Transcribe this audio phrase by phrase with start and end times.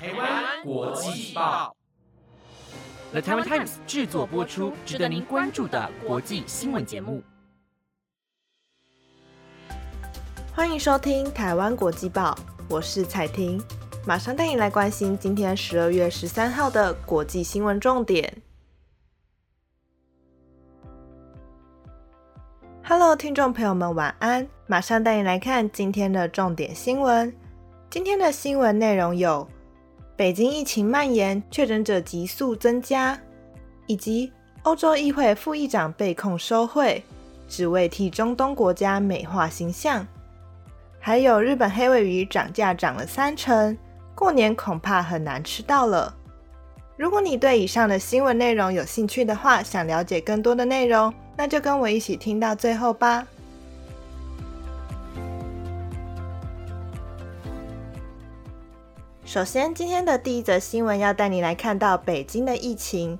[0.00, 1.74] 台湾国际报
[3.10, 7.20] ，The Taiwan Times 制作播出，值得您关注的国际新闻节目。
[10.54, 12.32] 欢迎收听《台湾国际报》，
[12.70, 13.60] 我是彩婷，
[14.06, 18.32] 马上带你来关心今天十二月十三号的国际新闻重点。
[22.84, 24.46] Hello，听众朋友们，晚安！
[24.68, 27.34] 马上带你来看今天的重点新闻。
[27.90, 29.44] 今天的新闻内容有。
[30.18, 33.16] 北京疫情蔓延，确诊者急速增加，
[33.86, 34.32] 以及
[34.64, 37.00] 欧洲议会副议长被控收贿，
[37.46, 40.04] 只为替中东国家美化形象。
[40.98, 43.78] 还有日本黑尾鱼涨价涨了三成，
[44.12, 46.12] 过年恐怕很难吃到了。
[46.96, 53.24] 如果你对以上的新闻内容有兴趣的话，想了解更多的内容，那就跟我一起听到最后吧。
[59.30, 63.18] 首先，今天的第一则新闻要带你来看到北京的疫情。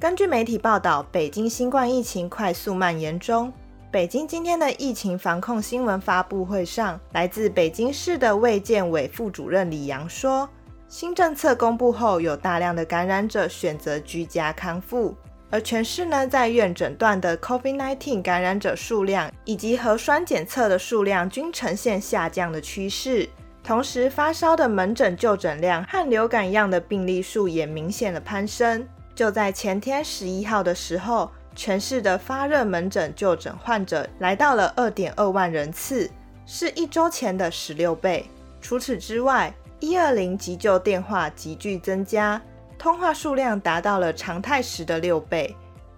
[0.00, 3.52] 根据媒体报道，北京新冠疫情快速蔓延中。
[3.92, 10.48] 北京今天的疫情防控新闻发布会上，来自北京市的卫健委副主任李阳说，
[10.88, 15.14] 新政策公布后，有大量的感染者选择居家康复，
[15.50, 23.28] 而全市呢在院诊断的 COVID-19 感染者数量以及核酸检测的数量均呈现下降的趋势。
[23.64, 28.86] 同时，发烧的门诊就诊量和流感样的病例数也明显的攀升。
[29.14, 36.10] 就在前天十一号的时候，全市的发热门诊就诊患者来到了二点二万人次，
[36.44, 38.26] 是一周前的十六倍。
[38.60, 42.40] 除此之外，一二零急救电话急剧增加，
[42.78, 45.54] 通话数量达到了常态时的六倍，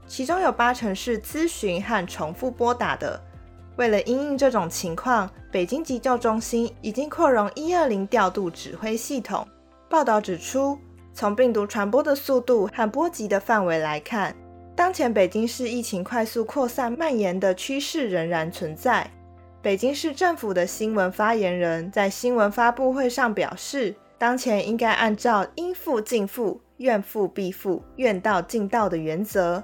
[0.07, 3.19] 其中有八成是咨询和重复拨打的。
[3.77, 9.47] 为了因应这种情况，北京急救中心已经扩容一二零调度指挥系统。
[9.89, 10.77] 报道指出，
[11.13, 14.35] 从病毒传播的速度和波及的范围来看，
[14.75, 19.09] 当前北京市疫情快速扩散蔓延的趋势仍然存在。
[19.63, 29.63] 北京市政府的新闻发言人，在新闻发布会上表示，当前应该按照应付尽付、愿付必付、愿到尽到的原则。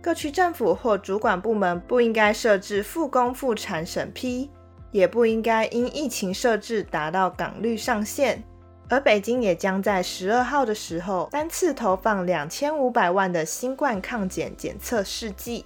[0.00, 4.48] 各区政府或主管部门不应该设置复工复产审批，
[4.92, 8.44] 也不应该因疫情设置达到港率上限。
[8.88, 15.64] 而北京也将在十二号的时候单次投放两千五百万的新冠抗检检测试剂。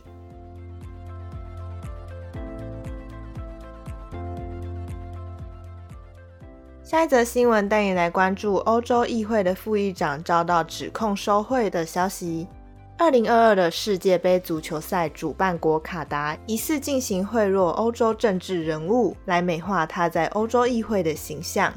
[6.84, 12.46] 下一则新闻带你来关注欧洲议会的副议长遭到指控收贿的消息。
[12.98, 21.70] 二零二二的世界杯足球赛主办国卡达疑似进行贿赂欧洲政治人物，来美化他在欧洲议会的形象。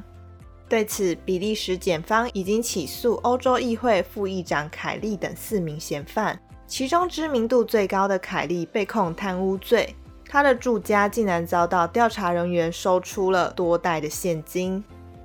[0.70, 9.94] 对此，比利时检方已经起诉欧洲议会副议长凯利等四名嫌犯，其中知名度最高的凯利被控贪污罪，
[10.26, 14.82] 他的住家竟然遭到调查人员搜出了多袋的现金。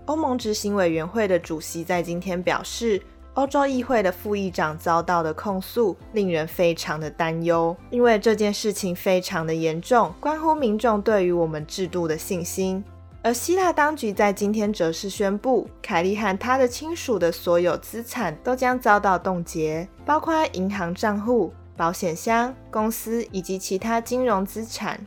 [0.07, 3.01] 欧盟执行委员会的主席在今天表示。
[3.35, 12.83] 欧洲议会的副议长遭到的控诉令人非常的担忧，因为这件事情非常的严重，关乎民众对于我们制度的信心。
[13.23, 25.05] 而希腊当局在今天则是宣布，凯利和他的亲属的所有资产都将遭到冻结，包括银行账户、保险箱、公司以及其他金融资产。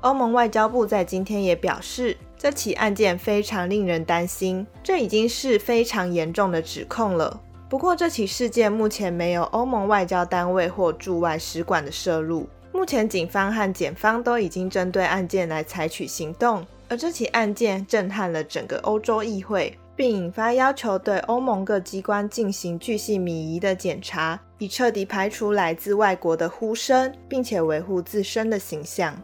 [0.00, 7.40] 欧盟外交部在今天也表示，这起案件非常令人担心，这已经是非常严重的指控了。
[7.68, 12.48] 不过，这起事件目前没有欧盟外交单位或驻外使馆的涉入。
[12.72, 16.66] 目前，警方和检方都已经针对案件来采取行动。
[16.88, 29.14] 而这起案件震撼了整个欧洲议会，并引发要求对欧盟各机关进行巨细靡遗的检查，以彻底排除来自外国的呼声，并且维护自身的形象。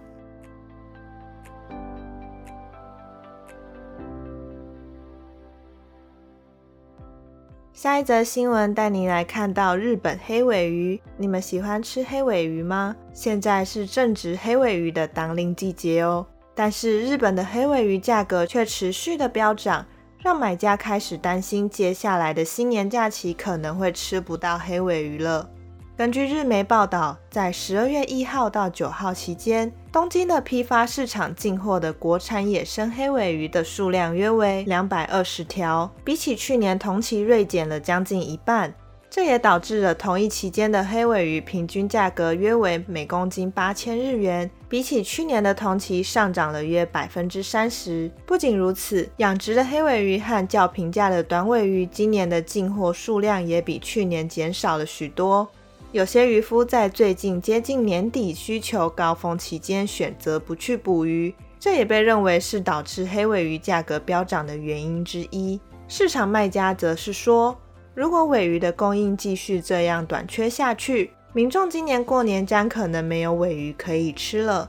[7.85, 10.99] 下一则新闻带您来看到日本黑尾鱼。
[11.19, 12.97] 你们喜欢吃黑尾鱼吗？
[13.13, 16.27] 现在是正值黑尾鱼的当令季节哦。
[16.55, 19.85] 但是日本的黑尾鱼价格却持续的飙涨，
[20.17, 25.51] 让买家开始担心接下来的新年假期可能会吃不到黑尾鱼了。
[25.97, 38.75] 根据日媒报道，在十二月一号到九号期间，东京的批发市场进货的国产野生黑尾鱼的数量约为两百二十条，比起去年同期锐减了将近一半。
[39.09, 48.11] 这也导致了同一期间的黑尾鱼平均价格约为每公斤八千日元，比起去年的同期上涨了约百分之三十。
[48.27, 55.49] 不仅如此，养殖的黑尾鱼和较平价的短尾鱼今年的进货数量也比去年减少了许多。
[55.95, 65.61] 有些渔夫在最近接近年底需求高峰期间选择不去捕鱼，这也被认为是导致黑尾鱼价格飙涨的原因之一。
[65.87, 67.57] 市场卖家则是说，
[67.95, 74.69] 如果尾鱼的供应继续这样短缺下去，民众今年过年将可能没有尾鱼可以吃了。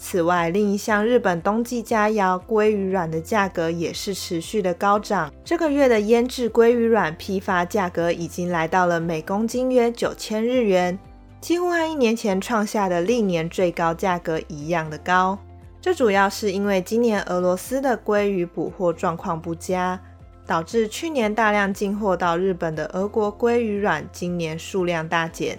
[0.00, 5.30] 此外，另一项日本冬季佳肴鲑鱼卵的价格也是持续的高涨。
[5.44, 10.96] 这个月的腌制鲑鱼卵批发价格已经来到了每公斤约九千日元，
[11.40, 15.36] 几乎和一年前创下的历年最高价格一样的高。
[15.80, 20.00] 这主要是因为今年俄罗斯的鲑鱼捕获状况不佳，
[20.46, 25.58] 导致去年大量进货到日本的俄国鲑鱼卵今年数量大减。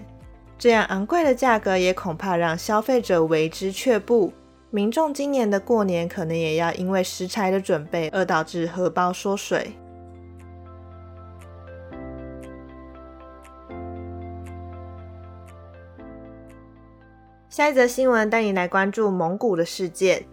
[0.60, 4.30] 这样昂贵的价格也恐怕让消费者为之却步，
[4.68, 9.72] 民众今年的过年可能也要因为食材的准备而导致荷包缩水。
[17.48, 20.26] 下一则新闻带你来关注蒙古的事件。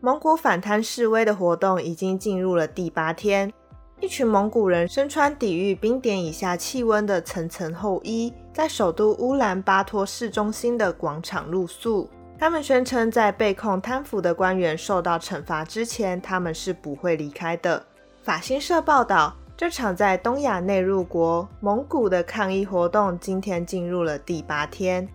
[0.00, 3.52] 蒙古反贪示威的活动已经进入了第八天。
[4.00, 12.10] 一群蒙古人身穿抵御冰点以下气温的层层厚衣，在首都乌兰巴托市中心的广场露宿。
[12.38, 17.82] 他们宣称，在被控贪腐的官员受到惩罚之前，他们是不会离开的。
[18.22, 25.08] 法新社报道，这场在东亚内陆国蒙古的抗议活动今天进入了第八天，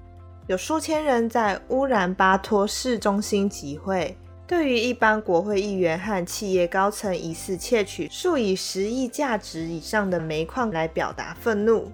[0.47, 4.17] 有数千人在乌兰巴托市中心集会。
[4.49, 11.91] 对于一般国会议员和企业高层疑似窃取数以十亿价值以上的煤矿来表达愤怒，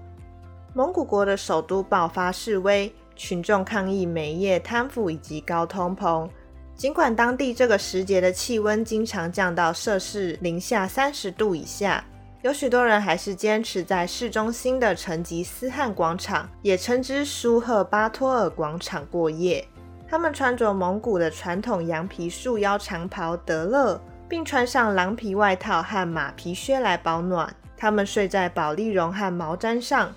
[0.73, 6.29] 蒙古国的首都爆发示威，群众抗议煤业贪腐以及高通膨。
[6.77, 12.05] 尽管当地这个时节的气温经常降到摄氏零下三十度以下，
[12.41, 19.67] 有许多人还是坚持在市中心的成吉思汗广场，也称之舒赫巴托尔广场过夜。
[20.07, 23.99] 他们穿着蒙古的传统羊皮束腰长袍德勒，
[24.29, 27.53] 并穿上狼皮外套和马皮靴来保暖。
[27.77, 30.13] 他们睡在宝丽绒和毛毡上，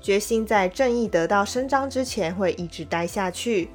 [0.00, 3.70] 决心在正义得到伸张之前会一直待下去。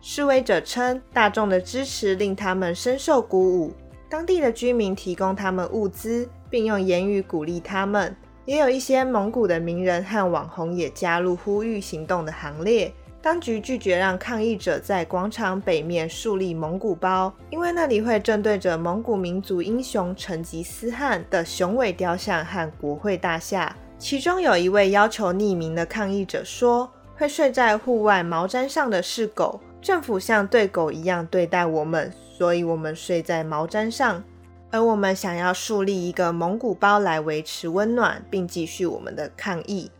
[0.00, 3.72] 示威者称，大众的支持令他们深受鼓舞。
[4.10, 8.14] 当地的居民提供他们物资，并用言语鼓励他们。
[8.44, 12.92] 也有一些蒙古的名人和网红也加入呼吁行动的行列。
[13.24, 23.74] 当局拒绝让抗议者在广场北面树立蒙古包，因为那里会正对着蒙古民族英雄成吉思汗的雄伟雕像和国会大厦。
[23.98, 34.22] 其中有一位要求匿名的抗议者说：“会睡在户外毛毡上的是狗，政府像对狗一样对待我们，所以我们睡在毛毡上。
[34.70, 39.90] 而我们想要树立一个蒙古包来维持温暖，并继续我们的抗议。”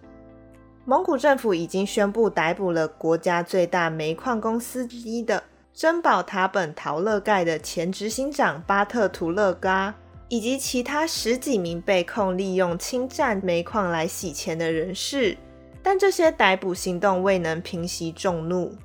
[0.87, 5.43] 蒙古政府已经宣布逮捕了国家最大煤矿公司之一的
[5.73, 9.95] 珍宝塔本陶勒盖的前执行长巴特图勒嘎，
[10.29, 15.39] 以及其他十几名被控利用侵占煤矿来洗钱的人士，
[15.83, 18.77] 但这些逮捕行动未能平息众怒。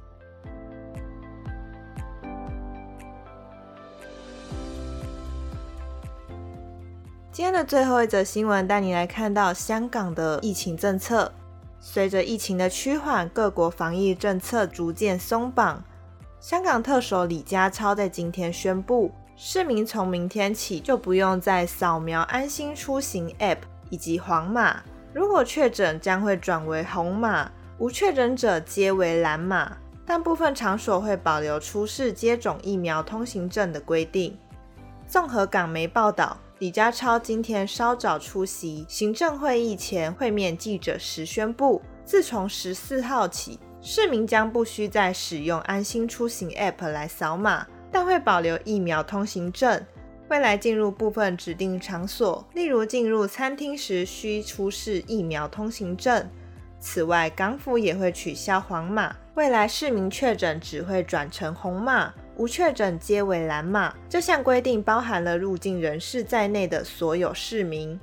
[7.33, 11.33] 今天的最后一则新闻，带你来看到香港的疫情政策。
[11.81, 15.83] 随着疫情的趋缓，各国防疫政策逐渐松绑。
[16.39, 23.59] 香港特首李家超在今天宣布，市民从明天起就不用再扫描安心出行 App
[23.89, 24.81] 以及黄码，
[25.13, 29.77] 如果确诊将会转为红码，无确诊者皆为蓝码。
[30.05, 34.35] 但部分场所会保留出示接种疫苗通行证的规定。
[35.07, 36.35] 综合港媒报道。
[36.59, 49.81] 李家超今天稍早出席行政会议前会面记者时宣布，自从十四号起，市民将不需再使用安心出行 App 来扫码，但会保留疫苗通行证。
[50.27, 56.29] 未来进入部分指定场所，例如进入餐厅时，需出示疫苗通行证。
[56.77, 62.13] 此外，港府也会取消黄码，未来市民确诊只会转成红码。
[62.39, 67.99] 无确诊皆为蓝码，这项规定包含了入境人士在内的所有市民。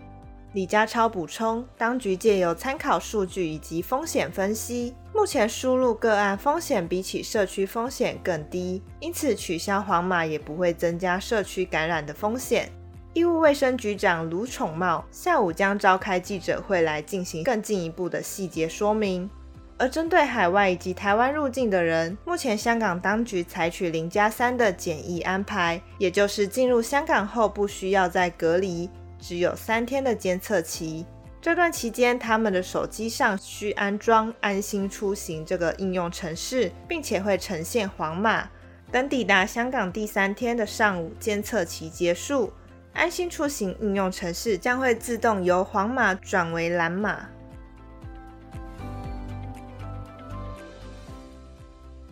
[0.53, 12.71] 李家超补充，当局借由参考数据以及风险分析，目前输入个案风险比起社区风险更低，因此取消黄码也不会增加社区感染的风险。
[13.15, 19.31] 医务卫生局长卢宠茂下午将召开记者会来进行更进一步的细节说明。
[19.79, 31.05] 而针对海外以及台湾入境的人，目前香港当局采取零加三的检疫安排，也就是进入香港后不需要再隔离，只有三天的监测期。
[31.43, 38.49] 这段期间，他们的手机上需安装“安心出行”这个应用程式，并且会呈现黄码。
[38.91, 42.51] 等抵达香港第三天的上午，监测期结束，
[42.95, 47.29] 安心出行应用程式将会自动由黄码转为蓝码。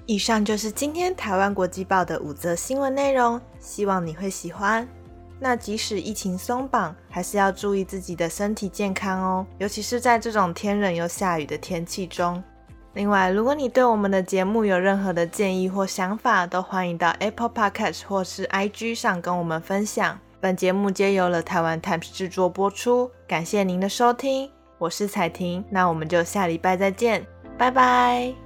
[0.06, 4.87] 以上就是今天台湾国际报的五则新闻内容，希望你会喜欢。
[5.40, 12.42] 那即使疫情松绑，还是要注意自己的身体健康哦，尤其是在这种天冷又下雨的天气中。
[12.92, 20.18] 另外，如果你对我们的节目有任何的建议或想法，都欢迎到 Apple Podcast 或是 IG 上跟我们分享。
[20.40, 27.26] 本节目皆由了台湾 Times 制作播出，感谢您的收听，我是彩婷，那我们就下礼拜再见，
[27.58, 28.44] 拜拜。